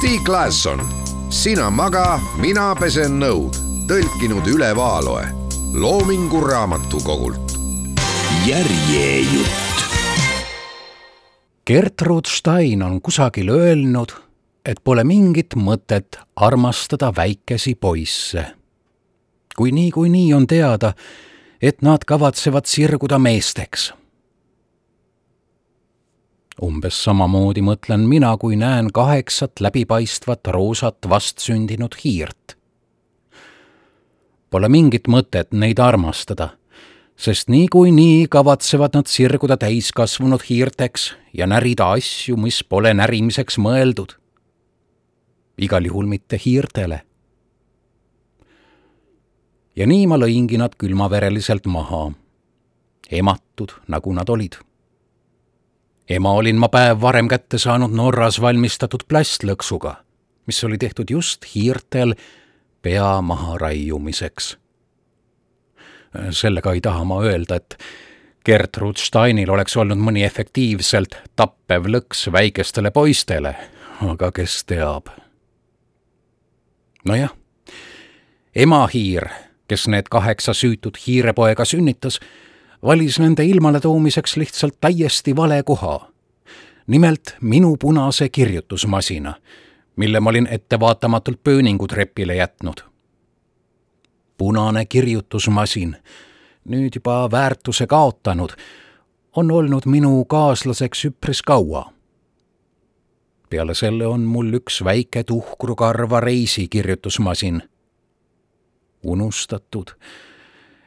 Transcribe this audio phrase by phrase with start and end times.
[0.00, 0.80] Stig Laasson,
[1.28, 3.52] Sina maga, mina pesen nõud,
[3.84, 5.26] tõlkinud Üle Vaaloe
[5.76, 7.52] Loomingu Raamatukogult.
[8.46, 9.84] järjejutt.
[11.66, 14.16] Gertrud Stein on kusagil öelnud,
[14.64, 18.46] et pole mingit mõtet armastada väikesi poisse.
[19.56, 20.94] kui niikuinii on teada,
[21.62, 23.92] et nad kavatsevad sirguda meesteks
[26.60, 32.56] umbes samamoodi mõtlen mina, kui näen kaheksat läbipaistvat roosat vastsündinud hiirt.
[34.50, 36.50] Pole mingit mõtet neid armastada,
[37.16, 44.16] sest niikuinii kavatsevad nad sirguda täiskasvanud hiirteks ja närida asju, mis pole närimiseks mõeldud.
[45.60, 47.02] igal juhul mitte hiirtele.
[49.76, 52.12] ja nii ma lõingi nad külmavereliselt maha,
[53.10, 54.56] ematud, nagu nad olid
[56.10, 59.94] ema olin ma päev varem kätte saanud Norras valmistatud plastlõksuga,
[60.46, 62.14] mis oli tehtud just hiirtel
[62.82, 64.56] pea maha raiumiseks.
[66.30, 67.78] sellega ei taha ma öelda, et
[68.46, 73.54] Gertrud Steinil oleks olnud mõni efektiivselt tappev lõks väikestele poistele,
[74.08, 75.06] aga kes teab.
[77.04, 77.30] nojah,
[78.54, 79.28] ema hiir,
[79.68, 82.20] kes need kaheksa süütut hiirepoega sünnitas,
[82.82, 86.10] valis nende ilmale toomiseks lihtsalt täiesti vale koha.
[86.86, 89.34] nimelt minu punase kirjutusmasina,
[89.96, 92.80] mille ma olin ettevaatamatult pööningutrepile jätnud.
[94.36, 95.96] punane kirjutusmasin,
[96.64, 98.50] nüüd juba väärtuse kaotanud,
[99.36, 101.92] on olnud minu kaaslaseks üpris kaua.
[103.50, 107.62] peale selle on mul üks väike tuhkrukarva reisikirjutusmasin,
[109.02, 109.90] unustatud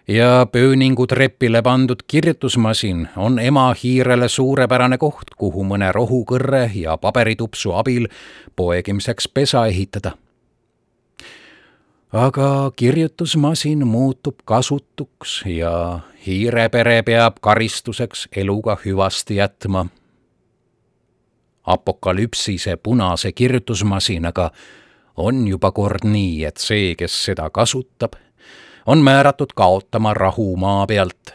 [0.08, 8.08] ja pööningutrepile pandud kirjutusmasin on ema hiirele suurepärane koht, kuhu mõne rohukõrre ja paberitupsu abil
[8.56, 10.12] poegimiseks pesa ehitada.
[12.14, 19.86] aga kirjutusmasin muutub kasutuks ja hiirepere peab karistuseks eluga hüvasti jätma.
[21.64, 24.52] apokalüpsise punase kirjutusmasinaga
[25.18, 28.14] on juba kord nii, et see, kes seda kasutab,
[28.86, 31.34] on määratud kaotama rahu maa pealt.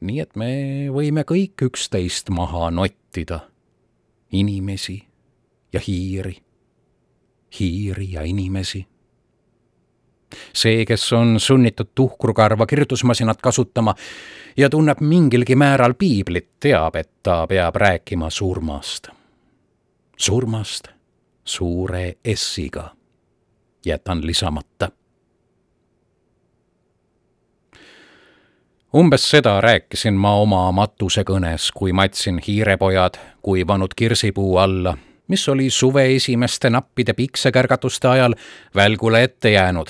[0.00, 0.48] nii et me
[0.92, 3.40] võime kõik üksteist maha nottida.
[4.32, 5.04] inimesi
[5.72, 6.36] ja hiiri,
[7.60, 8.86] hiiri ja inimesi.
[10.52, 13.94] see, kes on sunnitud tuhkrukarva kirjutusmasinat kasutama
[14.56, 19.08] ja tunneb mingilgi määral piiblit, teab, et ta peab rääkima surmast.
[20.16, 20.88] surmast
[21.44, 22.90] suure S-iga.
[23.86, 25.03] jätan lisamata
[28.94, 34.96] umbes seda rääkisin ma oma matusekõnes, kui matsin hiirepojad kuivanud kirsipuu alla,
[35.28, 38.34] mis oli suve esimeste nappide piksekärgatuste ajal
[38.74, 39.88] välgule ette jäänud.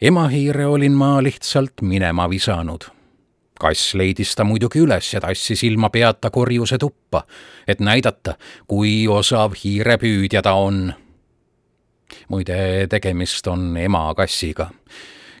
[0.00, 2.80] emahiire olin ma lihtsalt minema visanud.
[3.60, 7.22] kass leidis ta muidugi üles ja tassis ilma peata korjuse tuppa,
[7.68, 8.34] et näidata,
[8.66, 10.94] kui osav hiirepüüdja ta on.
[12.28, 14.70] muide, tegemist on ema kassiga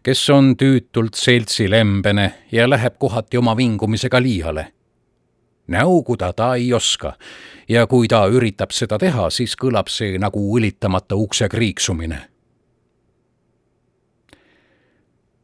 [0.02, 4.72] kes on tüütult seltsilembene ja läheb kohati oma vingumisega liiale.
[5.66, 7.12] näuguda ta ei oska
[7.68, 12.20] ja kui ta üritab seda teha, siis kõlab see nagu õlitamata ukse kriiksumine.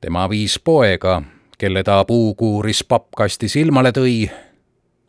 [0.00, 1.23] tema viis poega,
[1.59, 4.31] kelle ta puukuuris pappkasti silmale tõi,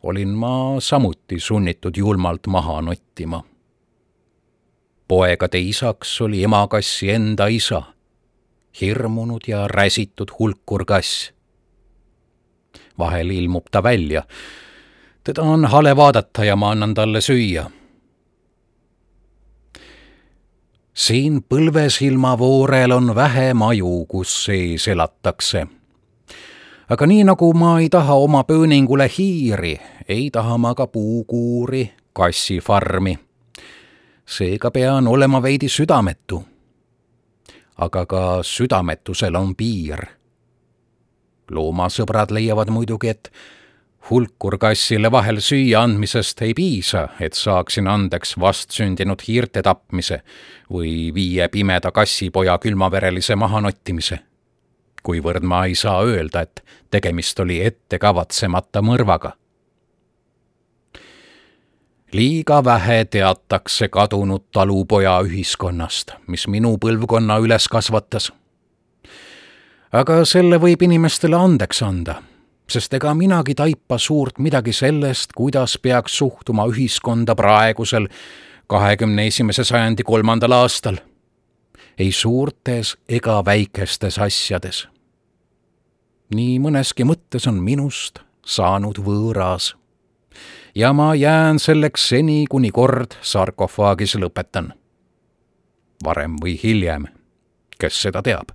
[0.02, 3.44] olin ma samuti sunnitud julmalt maha nottima.
[5.08, 7.82] poegade isaks oli emakassi enda isa
[8.80, 11.32] hirmunud ja räsitud hulkurkass.
[12.98, 14.22] vahel ilmub ta välja.
[15.24, 17.70] teda on hale vaadata ja ma annan talle süüa.
[20.94, 25.66] siin põlvesilmavoorel on vähe maju, kus sees elatakse.
[26.88, 33.28] aga nii nagu ma ei taha oma pööningule hiiri, ei taha ma ka puukuuri, kassifarmi
[34.28, 36.44] seega pean olema veidi südametu.
[37.78, 40.06] Aga ka südametusel on piir.
[41.50, 43.30] loomasõbrad leiavad muidugi, et
[44.10, 50.20] hulkurkassile vahel süüa andmisest ei piisa, et saaksin andeks vastsündinud hiirte tapmise
[50.70, 54.18] või viie pimeda kassipoja külmaverelise mahanottimise.
[55.02, 59.32] kuivõrd ma ei saa öelda, et tegemist oli ettekavatsemata mõrvaga.
[62.12, 68.32] Liiga vähe teatakse kadunud talupoja ühiskonnast, mis minu põlvkonna üles kasvatas.
[69.92, 72.22] aga selle võib inimestele andeks anda
[72.68, 78.08] sest ega minagi taipa suurt midagi sellest, kuidas peaks suhtuma ühiskonda praegusel
[78.68, 80.96] kahekümne esimese sajandi kolmandal aastal.
[81.98, 84.88] ei suurtes ega väikestes asjades.
[86.34, 89.74] nii mõneski mõttes on minust saanud võõras.
[90.78, 94.72] Ja ma jään selleks seni, kuni kord sarkofaagis lõpetan.
[96.04, 97.06] varem või hiljem,
[97.78, 98.54] kes seda teab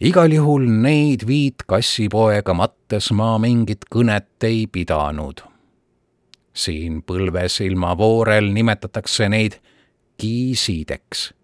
[0.00, 5.42] igal juhul neid viit kassipoega mattes ma mingit kõnet ei pidanud.
[6.54, 9.58] siin põlvesilma voorel nimetatakse neid
[10.16, 11.34] kiisideks.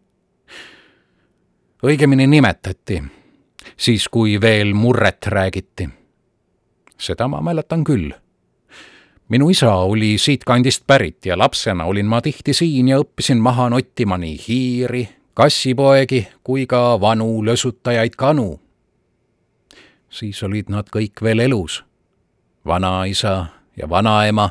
[1.82, 3.02] õigemini nimetati,
[3.76, 5.88] siis kui veel murret räägiti.
[6.98, 8.23] seda ma mäletan küll
[9.34, 14.14] minu isa oli siitkandist pärit ja lapsena olin ma tihti siin ja õppisin maha nottima
[14.18, 18.60] nii hiiri, kassipoegi kui ka vanu lösutajaid kanu.
[20.08, 21.82] siis olid nad kõik veel elus,
[22.66, 23.46] vanaisa
[23.76, 24.50] ja vanaema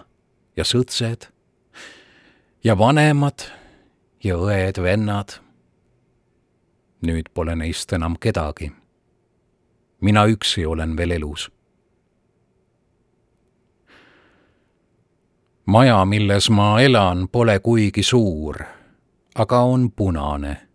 [0.57, 1.31] ja sõtsed
[2.63, 3.47] ja vanemad
[4.23, 5.39] ja õed-vennad.
[7.01, 8.71] nüüd pole neist enam kedagi.
[10.01, 11.51] mina üksi olen veel elus.
[15.65, 18.63] Maja, milles ma elan, pole kuigi suur,
[19.35, 20.73] aga on punane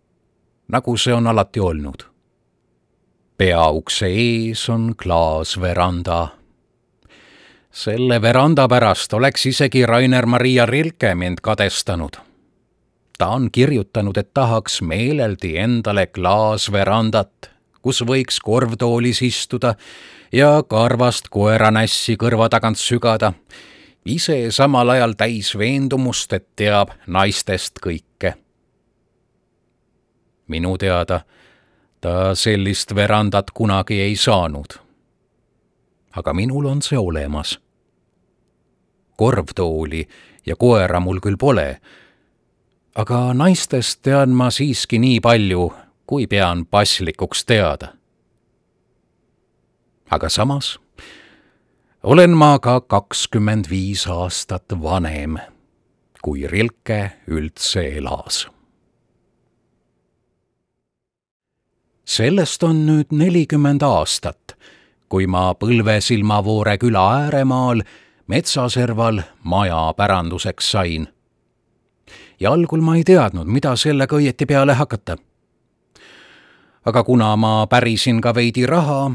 [0.69, 2.03] nagu see on alati olnud.
[3.37, 6.27] peaukse ees on klaasveranda.
[7.71, 12.17] selle veranda pärast oleks isegi Rainer Maria Rilke mind kadestanud.
[13.17, 17.51] ta on kirjutanud, et tahaks meeleldi endale klaasverandat,
[17.81, 19.75] kus võiks korvtoolis istuda
[20.31, 23.33] ja karvast koeranässi kõrva tagant sügada,
[24.09, 28.35] ise samal ajal täis veendumust, et teab naistest kõike
[30.49, 31.21] minu teada
[32.01, 34.79] ta sellist verandat kunagi ei saanud.
[36.11, 37.59] aga minul on see olemas.
[39.15, 40.07] korvtooli
[40.45, 41.81] ja koera mul küll pole,
[42.95, 45.73] aga naistest tean ma siiski nii palju,
[46.05, 47.93] kui pean passlikuks teada.
[50.11, 50.79] aga samas
[52.03, 55.37] olen ma ka kakskümmend viis aastat vanem,
[56.21, 58.47] kui Rilke üldse elas
[62.09, 64.55] sellest on nüüd nelikümmend aastat,
[65.09, 67.83] kui ma Põlve-Silmavoore küla ääremaal
[68.27, 71.07] metsaserval maja päranduseks sain.
[72.39, 75.17] ja algul ma ei teadnud, mida sellega õieti peale hakata.
[76.85, 79.11] aga kuna ma pärisin ka veidi raha,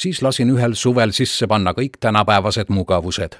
[0.00, 3.36] siis lasin ühel suvel sisse panna kõik tänapäevased mugavused,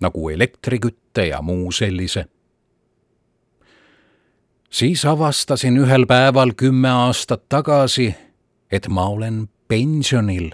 [0.00, 2.26] nagu elektrikütte ja muu sellise
[4.72, 8.14] siis avastasin ühel päeval kümme aastat tagasi,
[8.70, 10.50] et ma olen pensionil.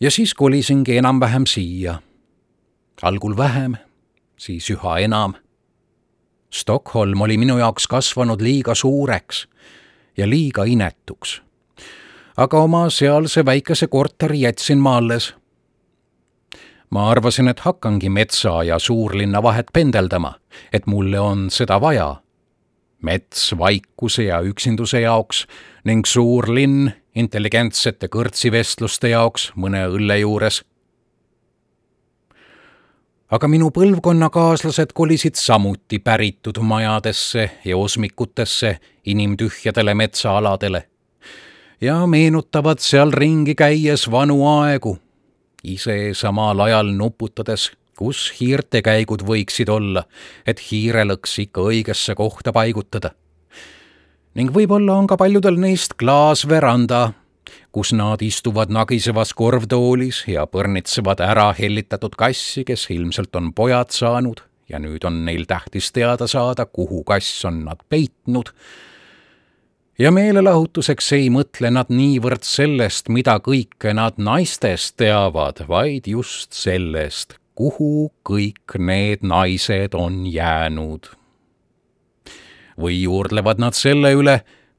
[0.00, 2.02] ja siis kolisingi enam-vähem siia.
[3.02, 3.76] algul vähem,
[4.36, 5.34] siis üha enam.
[6.50, 9.48] Stockholm oli minu jaoks kasvanud liiga suureks
[10.16, 11.42] ja liiga inetuks.
[12.38, 15.34] Aga oma sealse väikese korteri jätsin ma alles.
[16.90, 20.34] ma arvasin, et hakkangi metsa ja suurlinna vahet pendeldama,
[20.72, 22.16] et mulle on seda vaja
[23.02, 25.46] mets vaikuse ja üksinduse jaoks
[25.84, 30.62] ning suur linn intelligentsete kõrtsivestluste jaoks mõne õlle juures.
[33.30, 40.86] aga minu põlvkonnakaaslased kolisid samuti päritud majadesse ja osmikutesse inimtühjadele metsaaladele
[41.80, 44.98] ja meenutavad seal ringi käies vanu aegu,
[45.64, 50.04] ise samal ajal nuputades kus hiirtekäigud võiksid olla,
[50.46, 53.10] et hiirelõks ikka õigesse kohta paigutada.
[54.38, 57.12] ning võib-olla on ka paljudel neist klaasveranda,
[57.72, 64.44] kus nad istuvad nagisevas korvtoolis ja põrnitsevad ära hellitatud kassi, kes ilmselt on pojad saanud
[64.68, 68.52] ja nüüd on neil tähtis teada saada, kuhu kass on nad peitnud
[69.98, 77.34] ja meelelahutuseks ei mõtle nad niivõrd sellest, mida kõike nad naistest teavad, vaid just sellest,
[77.58, 81.18] kuhu kõik need naised on jäänud
[82.78, 84.36] või juurdlevad nad selle üle,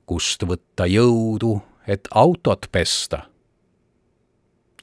[0.07, 3.25] kust võtta jõudu, et autot pesta.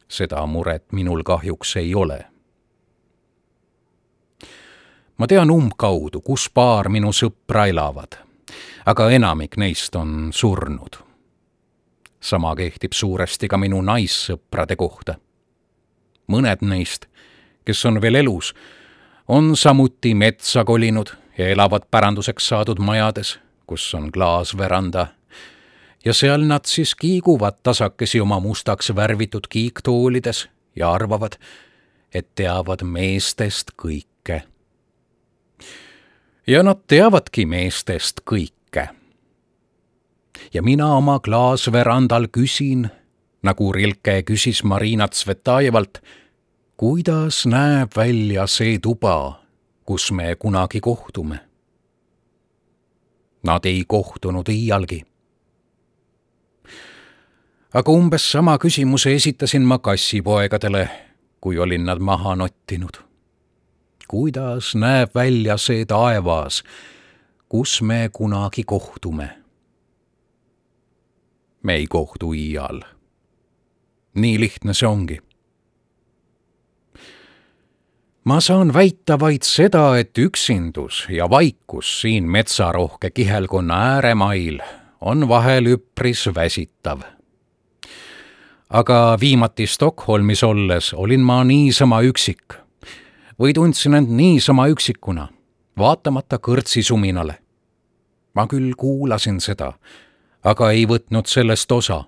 [0.08, 2.26] seda muret minul kahjuks ei ole.
[5.16, 8.25] ma tean umbkaudu, kus paar minu sõpra elavad,
[8.86, 10.96] aga enamik neist on surnud.
[12.20, 15.14] sama kehtib suuresti ka minu naissõprade kohta.
[16.28, 17.06] mõned neist,
[17.64, 18.54] kes on veel elus,
[19.28, 25.06] on samuti metsa kolinud ja elavad päranduseks saadud majades, kus on klaasveranda.
[26.04, 31.32] ja seal nad siis kiiguvad tasakesi oma mustaks värvitud kiiktoolides ja arvavad,
[32.14, 34.42] et teavad meestest kõike.
[36.46, 38.55] ja nad teavadki meestest kõike.
[40.54, 42.88] Ja mina oma klaasverandal küsin,
[43.42, 46.02] nagu Rilke küsis Marina Tsvetajevalt,
[46.76, 49.46] kuidas näeb välja see tuba
[49.87, 51.40] kus me kunagi kohtume.
[53.42, 55.04] Nad ei kohtunud iialgi.
[57.75, 60.88] aga umbes sama küsimuse esitasin ma kassipoegadele,
[61.40, 62.96] kui olin nad maha nottinud.
[64.08, 66.64] kuidas näeb välja see taevas,
[67.48, 69.28] kus me kunagi kohtume?
[71.62, 72.80] me ei kohtu iial.
[74.14, 75.18] nii lihtne see ongi
[78.26, 84.58] ma saan väita vaid seda, et üksindus ja vaikus siin metsarohke kihelkonna ääremail
[85.00, 87.00] on vahel üpris väsitav.
[88.70, 92.58] aga viimati Stockholmis olles olin ma niisama üksik
[93.38, 95.28] või tundsin end niisama üksikuna,
[95.78, 97.38] vaatamata kõrtsi suminale.
[98.35, 99.73] ma küll kuulasin seda,
[100.45, 102.04] aga ei võtnud sellest osa.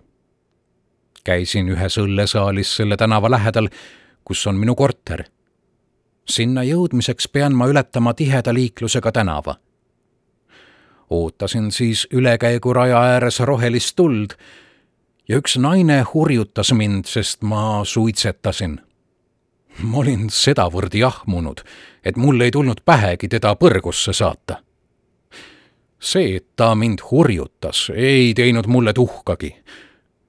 [1.24, 3.68] käisin ühes õllesaalis selle tänava lähedal,
[4.24, 5.24] kus on minu korter
[6.28, 9.56] sinna jõudmiseks pean ma ületama tiheda liiklusega tänava.
[11.10, 14.34] ootasin siis ülekäiguraja ääres rohelist tuld
[15.28, 18.80] ja üks naine hurjutas mind, sest ma suitsetasin.
[19.82, 21.62] Ma olin sedavõrd jahmunud,
[22.04, 24.62] et mul ei tulnud pähegi teda põrgusse saata.
[26.00, 29.56] see, et ta mind hurjutas, ei teinud mulle tuhkagi.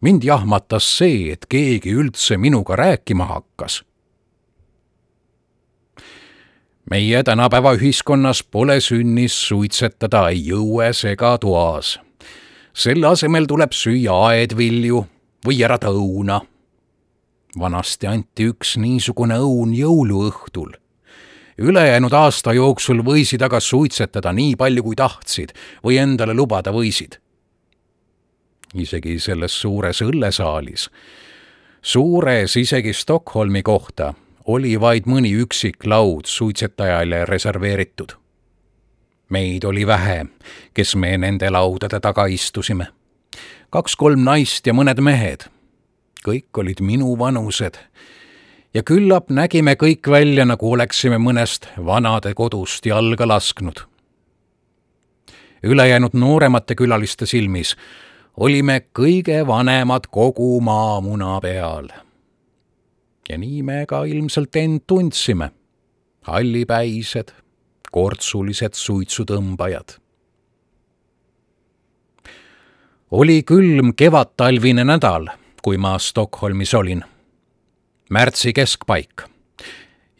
[0.02, 3.84] mind jahmatas see, et keegi üldse minuga rääkima hakkas
[6.90, 12.00] meie tänapäeva ühiskonnas pole sünnis suitsetada ei õues ega toas.
[12.74, 15.06] selle asemel tuleb süüa aedvilju
[15.46, 16.42] või ära õuna.
[17.60, 20.76] Vanasti anti üks niisugune õun jõuluõhtul.
[21.58, 25.54] ülejäänud aasta jooksul võisid aga suitsetada nii palju, kui tahtsid
[25.84, 27.18] või endale lubada võisid.
[28.74, 30.90] isegi selles suures õllesaalis,
[31.82, 34.14] suures isegi Stockholmi kohta
[34.50, 38.12] oli vaid mõni üksik laud suitsetajale reserveeritud.
[39.30, 40.26] meid oli vähe,
[40.74, 42.88] kes me nende laudade taga istusime.
[43.70, 45.50] kaks-kolm naist ja mõned mehed.
[46.26, 47.78] Kõik olid minuvanused
[48.74, 53.86] ja küllap nägime kõik välja, nagu oleksime mõnest vanade kodust jalga lasknud.
[55.64, 57.76] ülejäänud nooremate külaliste silmis
[58.38, 61.90] olime kõige vanemad kogu maamuna peal
[63.30, 65.52] ja nii me ka ilmselt end tundsime.
[66.22, 67.32] hallipäised,
[67.92, 69.98] kortsulised suitsutõmbajad.
[73.12, 75.30] oli külm kevadtalvine nädal,
[75.62, 77.04] kui ma Stockholmis olin.
[78.10, 79.22] märtsi keskpaik.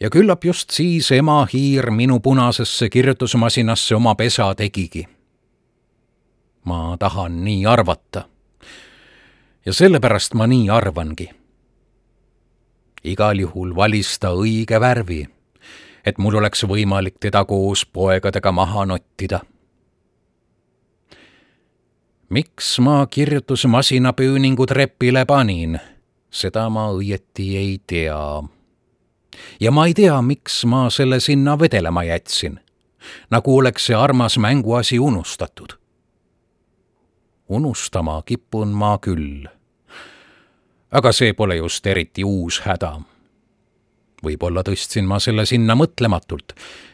[0.00, 5.08] ja küllap just siis ema hiir minu punasesse kirjutusmasinasse oma pesa tegigi.
[6.64, 8.24] ma tahan nii arvata.
[9.66, 11.40] ja sellepärast ma nii arvangi
[13.04, 15.24] igal juhul valis ta õige värvi,
[16.04, 19.40] et mul oleks võimalik teda koos poegadega maha nottida.
[22.30, 25.78] Miks ma kirjutusmasina pööningu trepile panin,
[26.30, 28.42] seda ma õieti ei tea.
[29.60, 32.60] ja ma ei tea, miks ma selle sinna vedelema jätsin,
[33.30, 35.78] nagu oleks see armas mänguasi unustatud.
[37.48, 39.48] unustama kipun ma küll
[40.90, 42.98] aga see pole just eriti uus häda.
[44.20, 46.52] võib-olla tõstsin ma selle sinna mõtlematult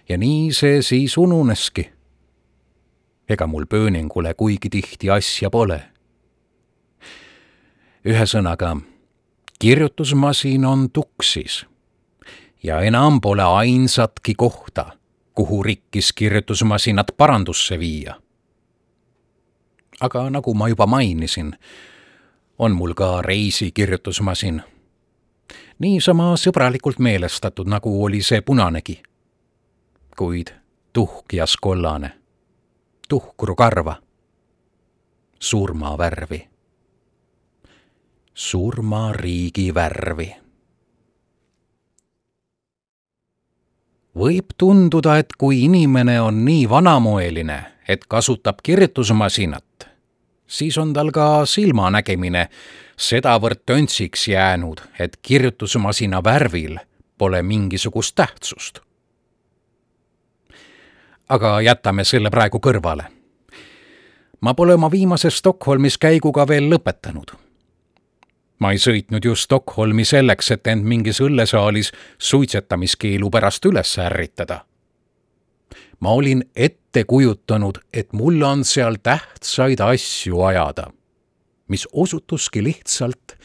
[0.09, 1.89] ja nii see siis ununeski.
[3.29, 5.83] Ega mul pööningule kuigi tihti asja pole.
[8.07, 8.77] ühesõnaga,
[9.59, 11.67] kirjutusmasin on tuksis
[12.63, 14.93] ja enam pole ainsatki kohta,
[15.35, 18.15] kuhu rikkis kirjutusmasinat parandusse viia.
[20.01, 21.57] aga nagu ma juba mainisin,
[22.59, 24.63] on mul ka reisikirjutusmasin.
[25.79, 29.03] niisama sõbralikult meelestatud, nagu oli see punanegi.
[30.17, 30.55] kuid
[30.93, 32.09] tuhkjas kollane.
[32.09, 32.26] tuhkru
[33.57, 33.97] karva,
[35.39, 36.49] surmavärvi,
[38.35, 40.35] surmariigi värvi.
[44.17, 47.59] võib tunduda, et kui inimene on nii vanamoeline,
[47.89, 49.89] et kasutab kirjutusmasinat,
[50.47, 52.47] siis on tal ka silmanägemine
[52.97, 56.79] sedavõrd töntsiks jäänud, et kirjutusmasina värvil
[57.19, 58.86] pole mingisugust tähtsust.
[61.29, 63.05] Aga jätame selle praegu kõrvale.
[64.41, 67.35] ma pole oma viimase Stockholmis käiguga veel lõpetanud.
[68.59, 74.65] ma ei sõitnud ju Stockholmi selleks, et end mingis õllesaalis suitsetamiskeelu pärast üles ärritada.
[76.01, 80.91] ma olin ette kujutanud, et mul on seal tähtsaid asju ajada,
[81.69, 83.39] mis osutuski lihtsalt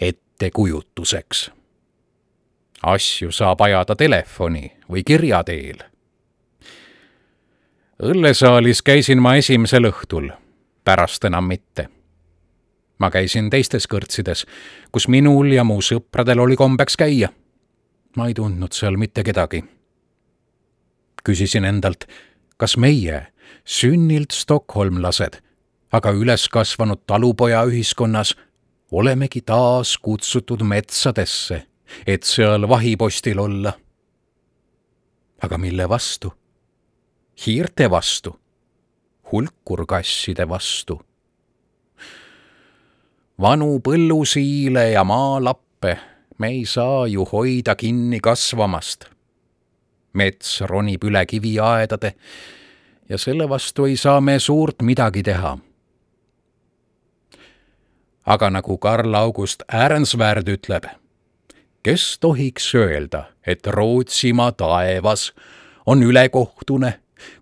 [0.00, 1.50] ettekujutuseks
[2.82, 5.82] asju saab ajada telefoni või kirja teel.
[8.02, 10.30] Õllesaalis käisin ma esimesel õhtul,
[10.84, 11.88] pärast enam mitte.
[12.98, 14.46] ma käisin teistes kõrtsides,
[14.92, 17.28] kus minul ja mu sõpradel oli kombeks käia.
[18.16, 19.64] ma ei tundnud seal mitte kedagi.
[21.24, 22.04] küsisin endalt,
[22.56, 23.26] kas meie,
[23.64, 25.40] sünnilt stokholmlased,
[25.92, 28.36] aga üles kasvanud talupojaühiskonnas,
[28.90, 31.66] olemegi taas kutsutud metsadesse
[32.06, 33.72] et seal vahipostil olla.
[35.42, 36.32] aga mille vastu?
[37.36, 38.40] Hiirte vastu,
[39.32, 41.00] hulkurkasside vastu.
[43.40, 45.98] vanu põllusiile ja maalappe
[46.38, 49.04] me ei saa ju hoida kinni kasvamast.
[50.12, 52.14] mets ronib üle kiviaedade
[53.08, 55.58] ja selle vastu ei saa me suurt midagi teha
[58.26, 60.88] aga nagu Karl August Ärnsvärd ütleb
[61.86, 65.32] kes tohiks öelda, et Rootsimaa taevas
[65.86, 66.96] on ülekohtune,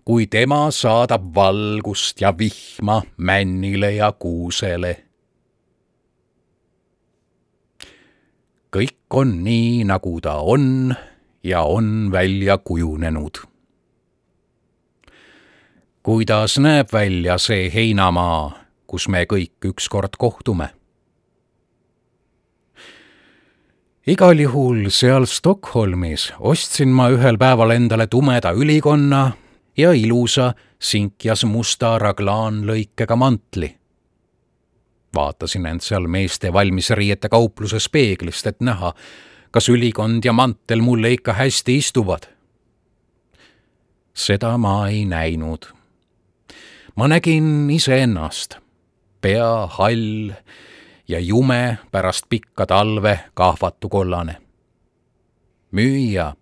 [0.05, 5.01] kui tema saadab valgust ja vihma männile ja kuusele.
[8.75, 10.95] kõik on nii, nagu ta on
[11.43, 13.37] ja on välja kujunenud.
[16.03, 18.51] kuidas näeb välja see heinamaa,
[18.87, 20.69] kus me kõik ükskord kohtume
[24.05, 29.31] igal juhul seal Stockholmis ostsin ma ühel päeval endale tumeda ülikonna
[29.77, 33.77] ja ilusa sinkjas musta raglaanlõikega mantli.
[35.15, 38.93] vaatasin end seal meeste valmisriiete kaupluses peeglist, et näha,
[39.51, 42.27] kas ülikond ja mantel mulle ikka hästi istuvad.
[44.13, 45.65] seda ma ei näinud.
[46.95, 48.57] ma nägin iseennast,
[49.21, 50.31] pea hall
[51.07, 54.37] ja jume pärast pikka talve kahvatukollane.
[55.71, 56.33] müüja,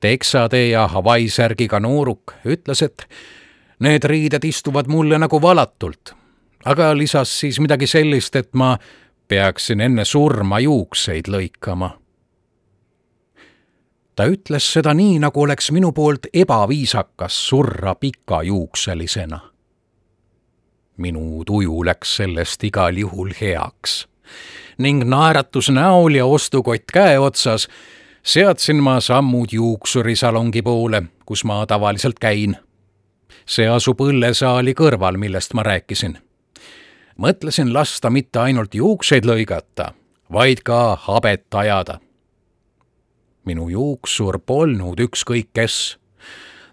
[0.00, 3.06] teksatee ja Hawaii-särgiga nooruk ütles, et
[3.80, 6.14] need riided istuvad mulle nagu valatult,
[6.64, 8.76] aga lisas siis midagi sellist, et ma
[9.28, 11.92] peaksin enne surma juukseid lõikama
[14.18, 19.38] ta ütles seda nii, nagu oleks minu poolt ebaviisakas surra pikajuukselisena
[20.98, 24.08] minu tuju läks sellest igal juhul heaks.
[24.78, 27.68] ning naeratus näol ja ostukott käe otsas
[28.28, 32.56] seadsin ma sammud juuksurisalongi poole, kus ma tavaliselt käin.
[33.48, 36.18] see asub õllesaali kõrval, millest ma rääkisin.
[37.16, 39.92] mõtlesin lasta mitte ainult juukseid lõigata,
[40.32, 42.00] vaid ka habet ajada.
[43.44, 45.96] minu juuksur polnud ükskõik kes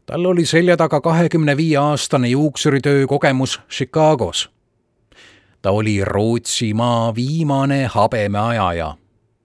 [0.05, 4.49] tal oli selja taga kahekümne viie aastane juuksuritöö kogemus Chicagos.
[5.61, 8.97] ta oli Rootsimaa viimane habemeajaja,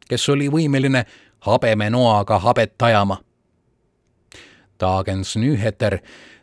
[0.09, 1.07] kes oli võimeline
[1.40, 3.20] habemenoaga habet ajama.
[4.81, 5.98] Dagens Nyheter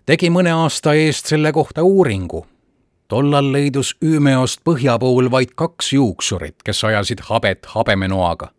[0.05, 2.45] tegi mõne aasta eest selle kohta uuringu.
[3.07, 8.51] tollal leidus Ümeost põhja pool vaid kaks juuksurit, kes ajasid habet habemenoaga.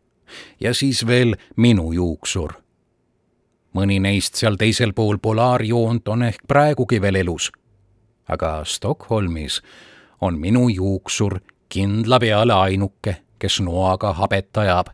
[0.60, 2.52] ja siis veel minu juuksur
[3.78, 7.50] mõni neist seal teisel pool polaarjoont on ehk praegugi veel elus.
[8.28, 9.62] aga Stockholmis
[10.20, 14.90] on minu juuksur kindla peale ainuke, kes noaga habet ajab.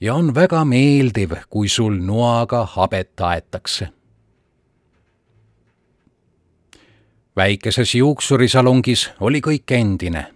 [0.00, 3.88] Ja on väga meeldiv, kui sul noaga habet aetakse.
[7.36, 10.26] väikeses juuksurisalongis oli kõik endine.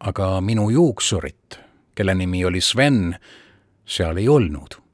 [0.00, 1.60] aga minu juuksurit,
[1.94, 3.16] kelle nimi oli Sven,
[3.84, 4.86] seal ei olnud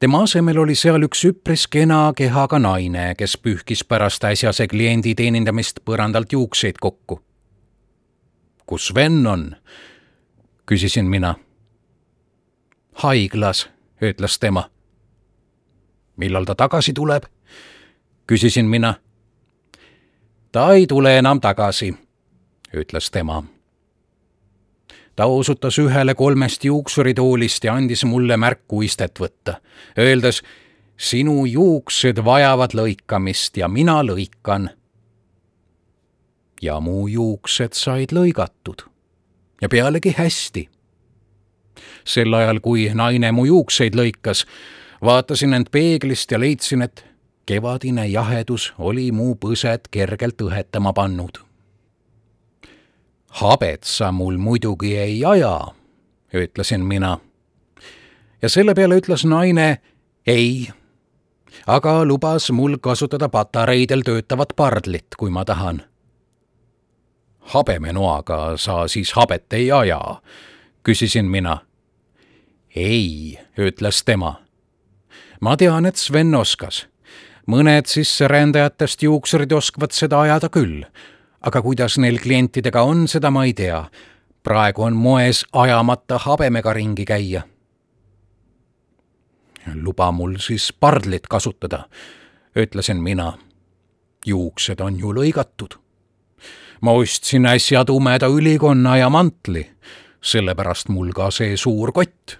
[0.00, 5.82] tema asemel oli seal üks üpris kena kehaga naine, kes pühkis pärast äsjase kliendi teenindamist
[5.84, 7.20] põrandalt juukseid kokku.
[8.66, 9.56] kus Sven on?
[10.66, 11.34] küsisin mina.
[13.02, 13.68] Haiglas,
[14.02, 14.70] ütles tema.
[16.16, 17.22] millal ta tagasi tuleb?
[18.26, 18.94] küsisin mina.
[20.52, 21.94] ta ei tule enam tagasi,
[22.74, 23.42] ütles tema.
[25.16, 29.60] ta osutas ühele kolmest juuksuritoolist ja andis mulle märku istet võtta,
[29.98, 30.42] öeldes
[30.96, 34.68] sinu juuksed vajavad lõikamist ja mina lõikan.
[36.62, 38.84] ja mu juuksed said lõigatud
[39.60, 40.68] ja pealegi hästi.
[42.14, 44.44] Sel ajal, kui naine mu juukseid lõikas,
[45.04, 47.04] vaatasin end peeglist ja leidsin, et
[47.46, 51.38] kevadine jahedus oli mu põsed kergelt õhetama pannud.
[53.40, 55.68] habet sa mul muidugi ei aja,
[56.34, 57.18] ütlesin mina.
[58.42, 59.80] ja selle peale ütles naine
[60.26, 60.68] ei,
[61.66, 65.82] aga lubas mul kasutada patareidel töötavat pardlit, kui ma tahan
[67.40, 70.00] habemenoaga sa siis habet ei aja?
[70.82, 71.58] küsisin mina.
[72.76, 74.34] Ei, ütles tema.
[75.40, 76.86] ma tean, et Sven oskas.
[77.46, 80.84] mõned sisserändajatest juuksurid oskavad seda ajada küll,
[81.40, 83.84] aga kuidas neil klientidega on, seda ma ei tea.
[84.42, 87.42] praegu on moes ajamata habemega ringi käia.
[89.74, 91.84] luba mul siis pardlit kasutada,
[92.56, 93.38] ütlesin mina.
[94.26, 95.80] juuksed on ju lõigatud
[96.80, 99.70] ma ostsin äsja tumeda ülikonna ja mantli,
[100.20, 102.39] sellepärast mul ka see suur kott.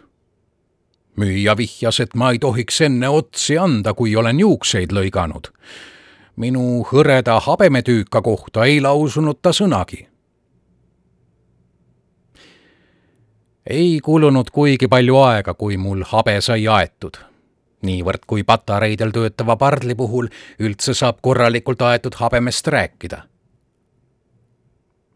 [1.20, 5.52] Müüja vihjas, et ma ei tohiks enne otsi anda, kui olen juukseid lõiganud.
[6.40, 10.06] minu hõreda habemetüüka kohta ei lausunud ta sõnagi.
[13.66, 17.16] ei kulunud kuigi palju aega, kui mul habe sai aetud
[17.82, 20.28] niivõrd kui patareidel töötava pardli puhul
[20.58, 23.30] üldse saab korralikult aetud habemest rääkida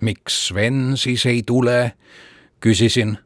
[0.04, 1.92] miks Sven siis ei tule?
[2.60, 3.18] küsisin.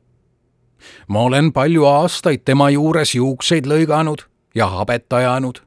[1.08, 5.58] Ma olen palju aastaid tema juures juukseid lõiganud ja habet ajanud.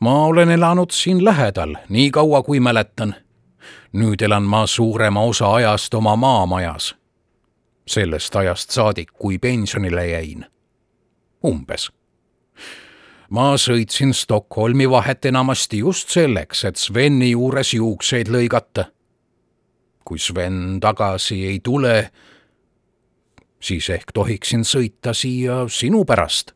[0.00, 3.14] ma olen elanud siin lähedal nii kaua, kui mäletan.
[3.92, 6.94] nüüd elan ma suurema osa ajast oma maamajas.
[7.86, 10.46] sellest ajast saadik, kui pensionile jäin.
[11.46, 11.90] umbes
[13.30, 18.84] ma sõitsin Stockholmi vahet enamasti just selleks, et Sveni juures juukseid lõigata
[20.08, 22.10] kui Sven tagasi ei tule,
[23.60, 26.52] siis ehk tohiksin sõita siia sinu pärast.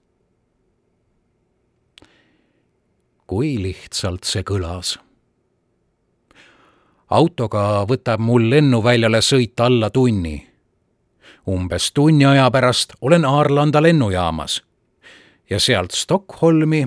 [3.26, 4.98] kui lihtsalt see kõlas.
[7.10, 10.48] autoga võtab mul lennuväljale sõit alla tunni.
[11.48, 14.62] umbes tunni aja pärast olen Arlanda lennujaamas
[15.50, 16.86] ja sealt Stockholmi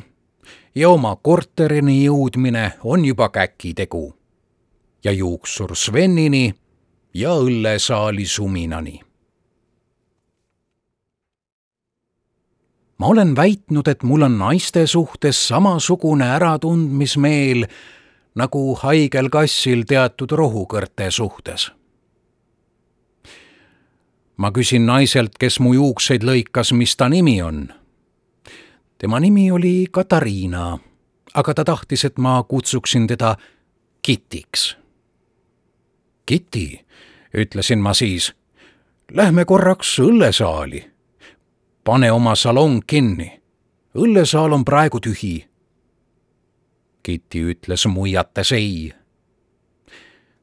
[0.76, 4.16] ja oma korterini jõudmine on juba käkitegu
[5.04, 6.54] ja juuksur Svenini
[7.14, 9.05] ja õllesaali suminani.
[12.98, 17.66] Ma olen väitnud, et mul on naiste suhtes samasugune äratundmismeel
[18.36, 21.72] nagu haigel kassil teatud rohukõrte suhtes.
[24.38, 27.74] ma küsin naiselt, kes mu juukseid lõikas, mis ta nimi on.
[28.98, 30.78] tema nimi oli Katariina,
[31.34, 33.36] aga ta tahtis, et ma kutsuksin teda
[34.02, 34.76] Kitiks
[36.26, 36.86] Kiti,
[37.38, 38.34] ütlesin ma siis,
[39.12, 40.82] lähme korraks õllesaali.
[41.86, 43.42] Pane oma salong kinni.
[43.96, 45.46] õllesaal on praegu tühi.
[47.04, 48.94] Kiti ütles muiates ei.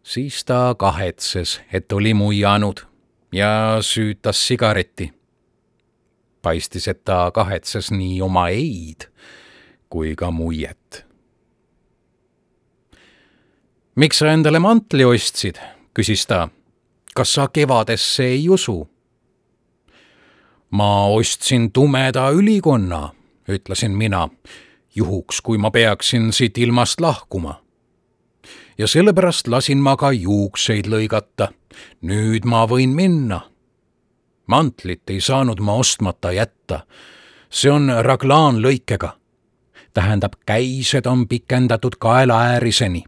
[0.03, 2.87] siis ta kahetses, et oli muianud
[3.33, 5.13] ja süütas sigareti.
[6.43, 9.11] paistis, et ta kahetses nii oma ei-d
[9.89, 11.13] kui ka muiet
[13.95, 15.59] miks sa endale mantli ostsid,
[15.95, 16.49] küsis ta.
[17.15, 18.92] kas sa kevadesse ei usu?
[20.73, 23.13] Ma ostsin tumeda ülikonna,
[23.49, 24.29] ütlesin mina,
[24.95, 27.61] juhuks, kui ma peaksin siit ilmast lahkuma.
[28.79, 31.53] ja sellepärast lasin ma ka juukseid lõigata.
[32.03, 33.41] nüüd ma võin minna.
[34.47, 36.81] mantlit ei saanud ma ostmata jätta.
[37.51, 39.13] see on raglaanlõikega.
[39.95, 43.05] tähendab, käised on pikendatud kaelaääriseni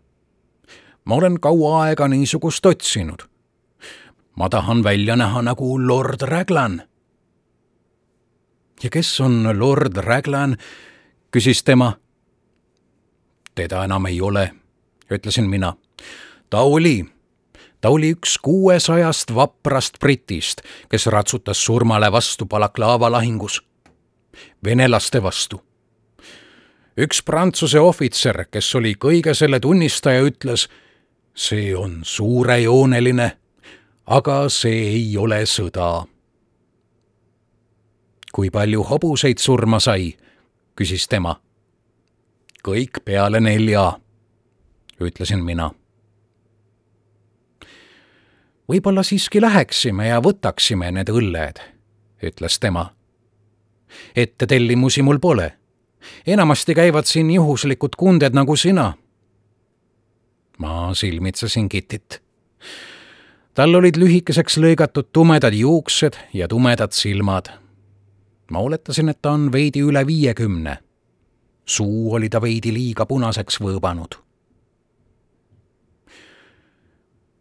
[1.05, 3.23] ma olen kaua aega niisugust otsinud.
[4.37, 6.83] ma tahan välja näha nagu lord Raglan.
[8.83, 10.57] Ja kes on lord Raglan?
[11.31, 11.99] küsis tema.
[13.55, 14.55] teda enam ei ole,
[15.11, 15.75] ütlesin mina.
[16.51, 17.05] ta oli,
[17.81, 23.63] ta oli üks kuuesajast vaprast britist, kes ratsutas surmale vastu Balaklava lahingus.
[24.65, 25.63] venelaste vastu
[26.97, 30.69] üks Prantsuse ohvitser, kes oli kõige selle tunnistaja, ütles
[31.35, 33.31] see on suurejooneline,
[34.07, 36.07] aga see ei ole sõda.
[38.35, 40.17] Kui palju hobuseid surma sai?
[40.77, 41.37] küsis tema.
[42.67, 43.93] kõik peale nelja,
[45.01, 45.71] ütlesin mina.
[48.69, 51.63] võib-olla siiski läheksime ja võtaksime need õlled,
[52.23, 52.91] ütles tema.
[54.17, 55.53] ettetellimusi mul pole.
[56.27, 58.93] enamasti käivad siin juhuslikud kunded nagu sina.
[60.59, 62.25] ma silmitsesin Kitit
[63.55, 67.64] tal olid lühikeseks lõigatud tumedad juuksed ja tumedad silmad.
[68.55, 70.79] Ma oletasin, et ta on veidi üle viiekümne.
[71.67, 74.15] suu oli ta veidi liiga punaseks võõbanud.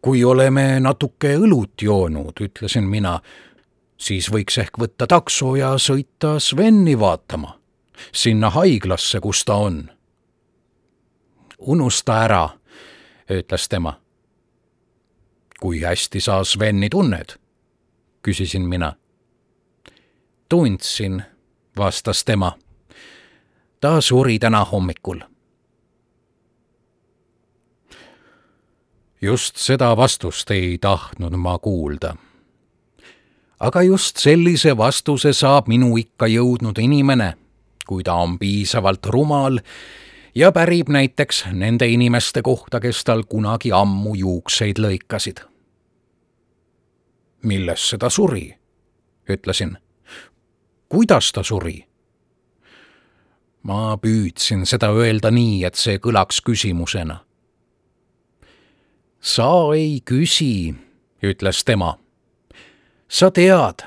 [0.02, 3.20] kui oleme natuke õlut joonud, ütlesin mina,
[3.96, 7.58] siis võiks ehk võtta takso ja sõita Sveni vaatama,
[8.12, 9.90] sinna haiglasse, kus ta on.
[11.58, 12.48] unusta ära,
[13.30, 14.00] ütles tema
[15.64, 17.38] kui hästi sa Sveni tunned?
[18.22, 18.92] küsisin mina.
[20.54, 21.22] Tundsin,
[21.76, 22.52] vastas tema.
[23.80, 25.20] ta suri täna hommikul.
[29.22, 32.16] just seda vastust ei tahtnud ma kuulda.
[33.60, 37.34] aga just sellise vastuse saab minu ikka jõudnud inimene,
[37.86, 39.58] kui ta on piisavalt rumal
[40.34, 45.42] ja pärib näiteks nende inimeste kohta, kes tal kunagi ammu juukseid lõikasid
[47.44, 48.54] millesse ta suri?
[49.28, 49.83] ütlesin.
[50.94, 51.86] Kuidas ta suri?
[53.62, 57.16] ma püüdsin seda öelda nii, et see kõlaks küsimusena.
[59.20, 60.74] sa ei küsi,
[61.22, 61.98] ütles tema.
[63.08, 63.82] sa tead.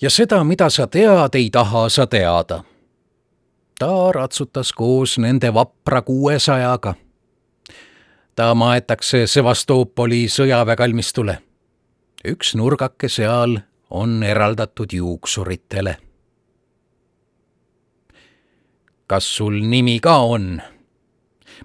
[0.00, 2.64] ja seda, mida sa tead, ei taha sa teada.
[3.78, 6.94] ta ratsutas koos nende vapra kuuesajaga.
[8.34, 11.38] ta maetakse Sevastoopoli sõjaväekalmistule
[12.26, 15.96] üks nurgake seal on eraldatud juuksuritele.
[19.06, 20.62] kas sul nimi ka on?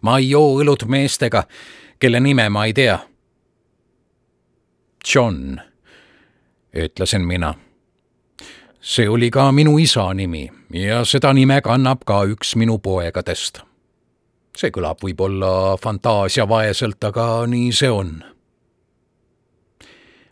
[0.01, 1.43] ma ei joo õlut meestega,
[1.99, 2.99] kelle nime ma ei tea.
[5.13, 5.62] John,
[6.73, 7.53] ütlesin mina.
[8.81, 13.62] see oli ka minu isa nimi ja seda nime kannab ka üks minu poegadest.
[14.57, 18.21] see kõlab võib-olla fantaasiavaeselt, aga nii see on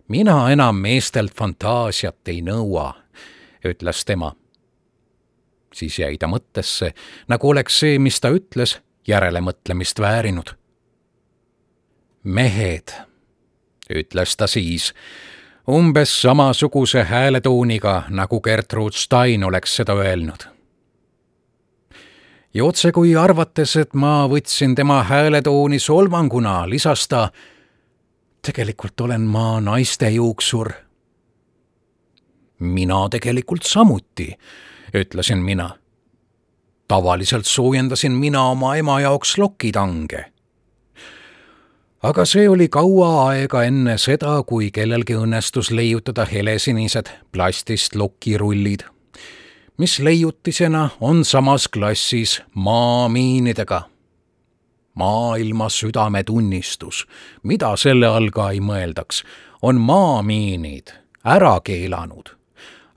[0.10, 2.94] mina enam meestelt fantaasiat ei nõua,
[3.66, 4.34] ütles tema.
[5.74, 6.94] siis jäi ta mõttesse,
[7.28, 10.56] nagu oleks see, mis ta ütles, järelemõtlemist väärinud.
[12.24, 12.94] mehed,
[13.90, 14.94] ütles ta siis,
[15.68, 20.60] umbes samasuguse hääletooniga, nagu Gertrude Stein oleks seda öelnud
[22.54, 27.30] ja otsekui arvates, et ma võtsin tema hääletooni solvanguna, lisas ta
[28.42, 30.72] tegelikult olen ma naiste juuksur.
[32.60, 34.38] mina tegelikult samuti,
[34.94, 35.70] ütlesin mina.
[36.88, 40.26] tavaliselt soojendasin mina oma ema jaoks lokitange.
[42.04, 48.84] aga see oli kaua aega enne seda, kui kellelgi õnnestus leiutada helesinised plastist lokirullid,
[49.78, 53.84] mis leiutisena on samas klassis maamiinidega
[55.00, 57.06] maailma südametunnistus,
[57.44, 59.24] mida selle all ka ei mõeldaks,
[59.62, 62.36] on maamiinid ära keelanud.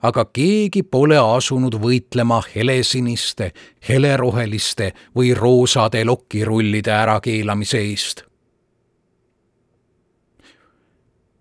[0.03, 3.53] aga keegi pole asunud võitlema helesiniste,
[3.87, 8.23] heleroheliste või roosade lokirullide ärakeelamise eest.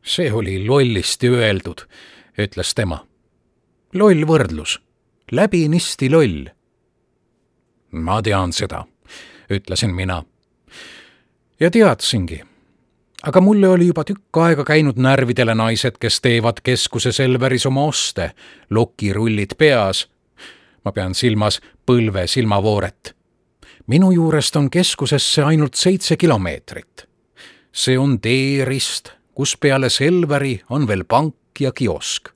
[0.02, 1.86] see oli lollisti öeldud,
[2.38, 3.06] ütles tema.
[3.94, 4.80] loll võrdlus,
[5.32, 6.50] läbinisti loll.
[7.90, 8.84] ma tean seda,
[9.50, 10.22] ütlesin mina
[11.62, 12.42] ja teadsingi.
[13.22, 18.32] aga mulle oli juba tükk aega käinud närvidele naised, kes teevad keskuse Selveris oma oste,
[18.70, 20.08] lokirullid peas.
[20.84, 23.14] ma pean silmas põlve silmavooret.
[23.86, 27.08] minu juurest on keskusesse ainult seitse kilomeetrit.
[27.72, 32.28] see on teerist, kus peale Selveri on veel pank ja kiosk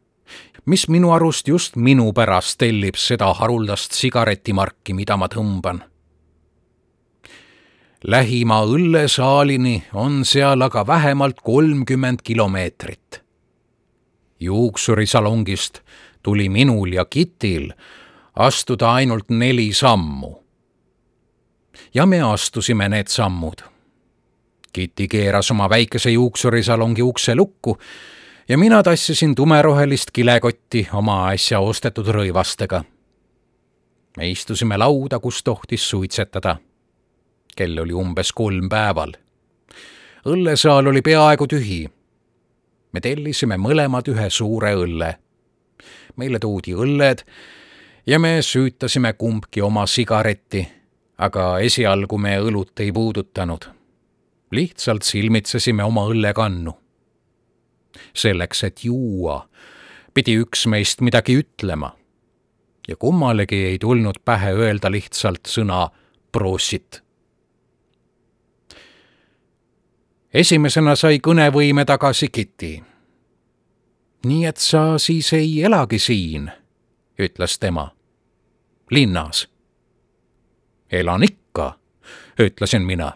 [0.67, 5.83] mis minu arust just minu pärast tellib seda haruldast sigaretimarki, mida ma tõmban
[8.07, 13.23] lähima õllesaalini on seal aga vähemalt kolmkümmend kilomeetrit.
[14.41, 15.81] juuksurisalongist
[16.23, 17.73] tuli minul ja Kitil
[18.37, 20.37] astuda ainult neli sammu.
[21.95, 23.59] ja me astusime need sammud.
[24.73, 27.79] Kiti keeras oma väikese juuksurisalongi ukse lukku
[28.49, 32.85] ja mina tassisin tumerohelist kilekotti oma äsja ostetud rõivastega.
[34.17, 36.57] me istusime lauda, kus tohtis suitsetada
[37.57, 39.13] kell oli umbes kolm päeval.
[40.27, 41.87] õllesaal oli peaaegu tühi.
[42.93, 45.15] me tellisime mõlemad ühe suure õlle.
[46.17, 47.25] meile toodi õlled
[48.07, 50.67] ja me süütasime kumbki oma sigaretti,
[51.19, 53.65] aga esialgu me õlut ei puudutanud.
[54.51, 56.73] lihtsalt silmitsesime oma õllekannu.
[58.15, 59.49] selleks, et juua,
[60.15, 61.97] pidi üks meist midagi ütlema.
[62.89, 65.89] ja kummalegi ei tulnud pähe öelda lihtsalt sõna
[66.33, 67.03] proosit.
[70.35, 72.83] Esimesena sai kõnevõime tagasi Kitty.
[74.27, 76.51] nii et sa siis ei elagi siin,
[77.19, 77.91] ütles tema.
[78.91, 79.49] linnas
[80.91, 81.79] elan ikka,
[82.41, 83.13] ütlesin mina.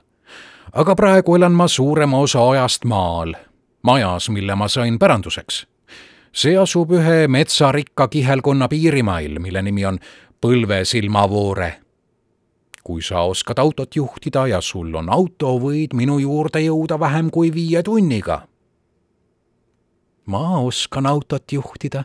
[0.72, 3.34] aga praegu elan ma suurema osa ajast maal,
[3.82, 5.66] majas, mille ma sain päranduseks.
[6.32, 9.98] see asub ühe metsarikka kihelkonna piirimail, mille nimi on
[10.40, 11.72] Põlvesilmavoore.
[12.84, 17.54] Kui sa oskad autot juhtida ja sul on auto, võid minu juurde jõuda vähem kui
[17.54, 18.46] viie tunniga.
[20.26, 22.04] ma oskan autot juhtida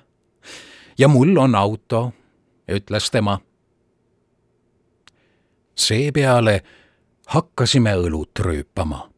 [0.97, 2.11] ja mul on auto,
[2.67, 3.39] ütles tema
[5.75, 6.63] seepeale
[7.27, 9.09] hakkasime õlut rööpama.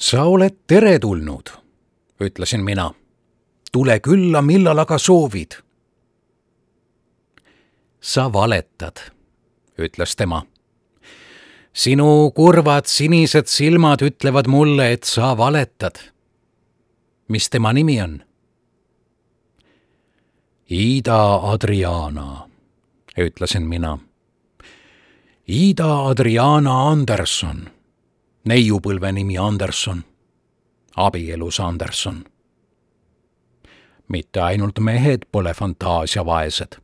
[0.00, 1.50] sa oled teretulnud,
[2.20, 2.94] ütlesin mina.
[3.72, 5.52] tule külla, millal aga soovid.
[8.00, 8.96] Sa valetad,
[9.78, 10.42] ütles tema.
[11.72, 15.98] sinu kurvad sinised silmad ütlevad mulle, et sa valetad.
[17.28, 18.22] mis tema nimi on?
[20.70, 22.50] Ida Adriana
[23.18, 23.98] ütlesin mina.
[25.48, 27.64] Ida Adriana Anderson,
[28.46, 30.04] neiupõlve nimi Anderson,
[30.96, 32.24] abielus Anderson.
[34.10, 36.80] mitte ainult mehed pole fantaasiavaesed.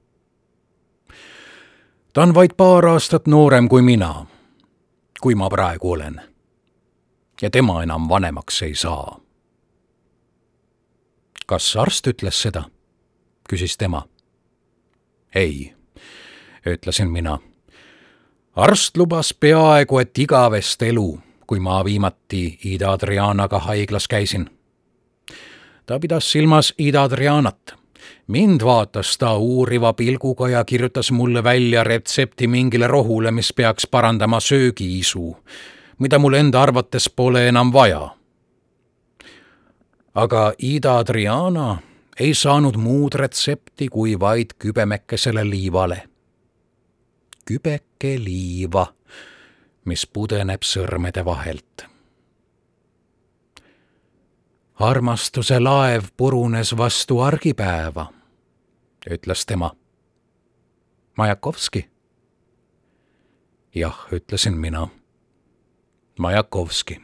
[2.16, 4.26] Ta on vaid paar aastat noorem kui mina,
[5.20, 6.20] kui ma praegu olen.
[7.42, 9.20] ja tema enam vanemaks ei saa.
[11.46, 12.62] kas arst ütles seda?
[13.48, 14.02] küsis tema.
[15.34, 15.74] ei
[16.66, 17.38] ütlesin mina.
[18.56, 24.50] arst lubas peaaegu et igavest elu, kui ma viimati Ida Adrianaga haiglas käisin.
[25.86, 27.74] ta pidas silmas Ida Adrianat.
[28.26, 34.40] Mind vaatas ta uuriva pilguga ja kirjutas mulle välja retsepti mingile rohule, mis peaks parandama
[34.40, 35.36] söögiisu,
[35.98, 38.10] mida mul enda arvates pole enam vaja.
[40.14, 41.78] aga Ida Adriana
[42.20, 46.02] ei saanud muud retsepti kui vaid kübemekesele liivale
[47.46, 48.86] kübeke liiva,
[49.86, 51.86] mis pudeneb sõrmede vahelt.
[54.80, 58.12] Armastuse laev purunes vastu argipäeva,
[59.10, 59.70] ütles tema.
[61.16, 61.90] Majakovski.
[63.74, 64.88] jah, ütlesin mina.
[66.18, 67.00] Majakovski.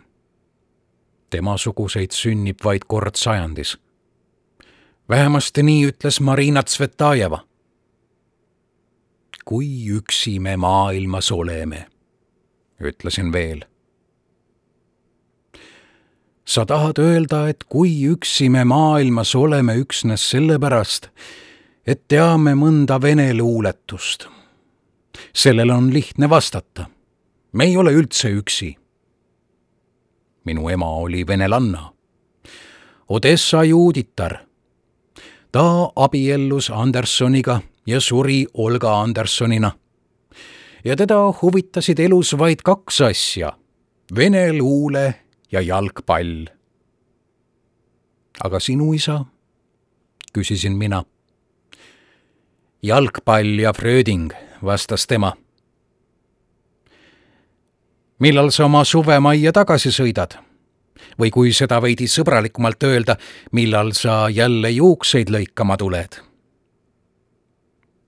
[1.30, 3.78] temasuguseid sünnib vaid kord sajandis.
[5.08, 7.52] vähemasti nii ütles Marina Tsvetajeva
[9.44, 11.86] kui üksi me maailmas oleme,
[12.80, 13.64] ütlesin veel.
[16.44, 21.08] Sa tahad öelda, et kui üksi me maailmas oleme üksnes sellepärast,
[21.86, 24.26] et teame mõnda vene luuletust.
[25.34, 26.86] sellele on lihtne vastata.
[27.52, 28.76] me ei ole üldse üksi.
[30.44, 31.92] minu ema oli venelanna,
[33.08, 34.38] Odessa juuditar.
[35.52, 39.72] ta abiellus Andersoniga ja suri Olga Andersonina.
[40.84, 43.52] ja teda huvitasid elus vaid kaks asja,
[44.16, 45.21] vene luule
[45.52, 46.46] ja jalgpall.
[48.44, 49.24] aga sinu isa?
[50.32, 51.04] küsisin mina.
[52.82, 54.32] jalgpall ja Fröding,
[54.64, 55.32] vastas tema.
[58.18, 60.38] millal sa oma suvemajja tagasi sõidad?
[61.20, 63.16] või kui seda veidi sõbralikumalt öelda,
[63.52, 66.32] millal sa jälle juukseid lõikama tuled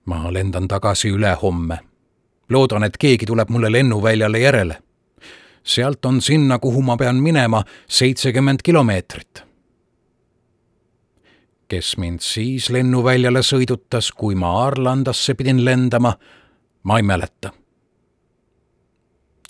[0.04, 1.78] ma lendan tagasi ülehomme.
[2.48, 4.78] loodan, et keegi tuleb mulle lennuväljale järele.
[5.64, 9.44] Sealt on sinna, kuhu ma pean minema, seitsekümmend kilomeetrit.
[11.68, 16.14] kes mind siis lennuväljale sõidutas, kui ma Arlandasse pidin lendama,
[16.82, 17.52] ma ei mäleta.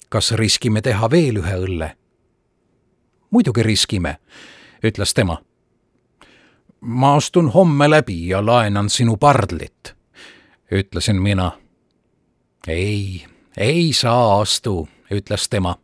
[0.08, 1.90] kas riskime teha veel ühe õlle?
[3.30, 4.16] muidugi riskime,
[4.84, 5.38] ütles tema
[6.80, 9.94] ma astun homme läbi ja laenan sinu pardlit
[10.74, 11.52] ütlesin mina.
[12.68, 13.24] ei,
[13.56, 15.76] ei saa astu, ütles tema.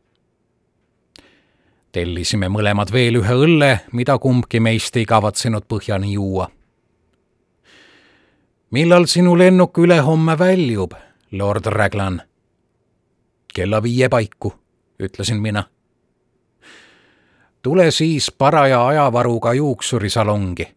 [1.92, 6.50] Tellisime mõlemad veel ühe õlle, mida kumbki meist ei kavatsenud põhjani juua.
[8.70, 10.92] millal sinu lennuk ülehomme väljub,
[11.32, 12.22] lord Raglan?
[13.54, 14.52] kella viie paiku,
[15.02, 15.64] ütlesin mina.
[17.62, 20.68] tule siis paraja ajavaruga juuksurisalongi.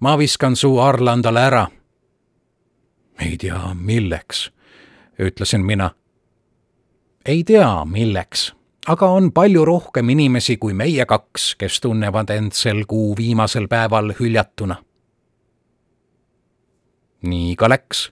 [0.00, 1.66] ma viskan su Arlandale ära
[3.20, 4.52] ei tea, milleks,
[5.18, 5.90] ütlesin mina.
[7.24, 8.55] ei tea, milleks,
[8.86, 14.12] aga on palju rohkem inimesi kui meie kaks, kes tunnevad end sel kuu viimasel päeval
[14.20, 14.76] hüljatuna.
[17.22, 18.10] nii ka läks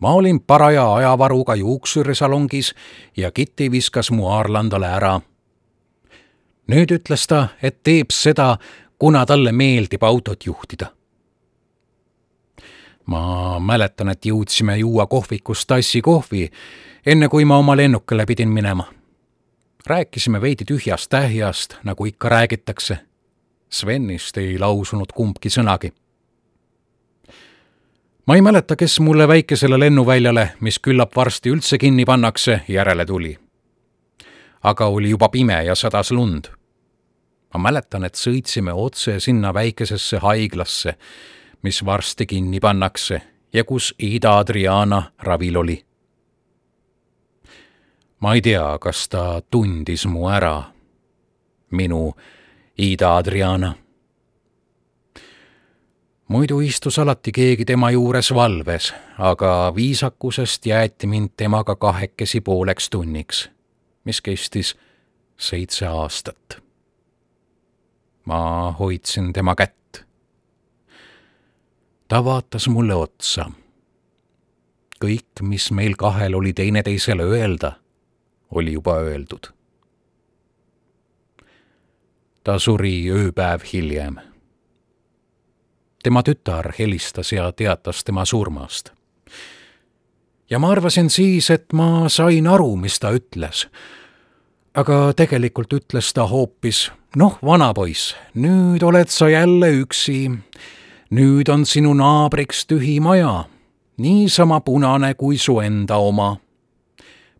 [0.00, 2.74] ma olin paraja ajavaruga juuksurisalongis
[3.16, 5.20] ja Kitty viskas mu aarlandale ära.
[6.68, 8.58] nüüd ütles ta, et teeb seda,
[8.98, 10.92] kuna talle meeldib autot juhtida.
[13.06, 16.50] ma mäletan, et jõudsime juua kohvikus tassi kohvi,
[17.06, 18.97] enne kui ma oma lennukile pidin minema.
[19.88, 22.98] Rääkisime veidi tühjast tähjast, nagu ikka räägitakse.
[23.70, 25.92] Svenist ei lausunud kumbki sõnagi
[28.28, 33.38] ma ei mäleta, kes mulle väikesele lennuväljale, mis küllap varsti üldse kinni pannakse, järele tuli.
[34.62, 36.44] aga oli juba pime ja sadas lund.
[37.54, 40.94] ma mäletan, et sõitsime otse sinna väikesesse haiglasse,
[41.62, 43.22] mis varsti kinni pannakse
[43.52, 45.84] ja kus Ida Adriana ravil oli.
[48.20, 50.62] Ma ei tea, kas ta tundis mu ära,
[51.70, 52.14] minu
[52.78, 53.74] Ida Adriana
[56.28, 63.48] muidu istus alati keegi tema juures valves, aga viisakusest jäeti mind temaga kahekesi pooleks tunniks,
[64.04, 64.76] mis kestis
[65.36, 66.62] seitse aastat.
[68.24, 70.04] ma hoidsin tema kätt.
[72.08, 73.50] ta vaatas mulle otsa.
[75.04, 77.72] kõik, mis meil kahel oli teineteisele öelda,
[78.50, 79.52] oli juba öeldud.
[82.44, 84.20] ta suri ööpäev hiljem
[86.02, 88.90] tema tütar helistas ja teatas tema surmast.
[90.50, 93.66] ja ma arvasin siis, et ma sain aru, mis ta ütles.
[94.74, 100.30] aga tegelikult ütles ta hoopis, noh, vanapoiss, nüüd oled sa jälle üksi.
[101.10, 103.44] nüüd on sinu naabriks tühi maja,
[103.96, 106.36] niisama punane kui su enda oma.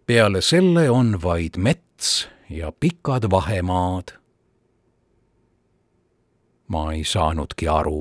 [0.08, 4.16] Peale selle on vaid mets ja pikad vahemaad
[6.68, 7.98] ma ei saanudki aru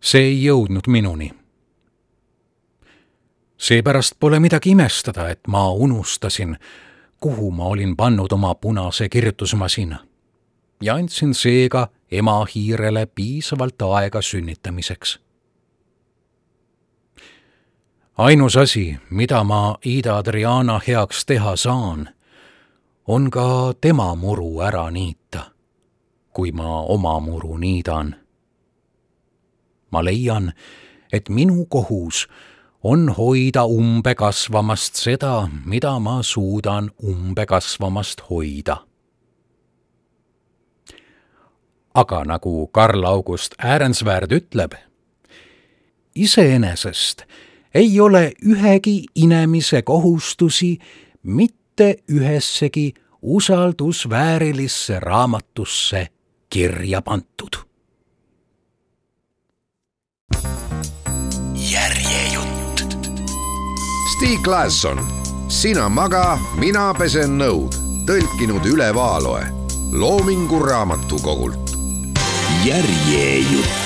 [0.00, 1.32] see ei jõudnud minuni.
[3.58, 6.56] seepärast pole midagi imestada, et ma unustasin,
[7.20, 9.98] kuhu ma olin pannud oma punase kirjutusmasina
[10.82, 15.18] ja andsin seega ema hiirele piisavalt aega sünnitamiseks.
[18.20, 22.08] Ainus asi, mida ma Ida Adriana heaks teha saan,
[23.08, 25.50] on ka tema muru ära niita,
[26.32, 28.20] kui ma oma muru niidan
[29.90, 30.52] ma leian,
[31.12, 32.26] et minu kohus
[32.82, 38.86] on hoida umbe kasvamast seda, mida ma suudan umbe kasvamast hoida.
[41.94, 44.76] aga nagu Karl August Äärensvärd ütleb,
[46.14, 47.24] iseenesest
[47.74, 50.78] ei ole ühegi inemise kohustusi
[51.22, 56.08] mitte ühessegi usaldusväärilisse raamatusse
[56.50, 57.56] kirja pandud.
[64.16, 64.98] Stig Laesson,
[65.48, 67.74] Sina maga, mina pesen nõud,
[68.06, 69.60] tõlkinud Üle Vaaloe
[69.92, 71.70] Loomingu Raamatukogult.
[72.64, 73.79] järjejutt